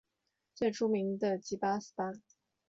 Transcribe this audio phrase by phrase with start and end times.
[0.55, 2.11] 最著名的即八思巴。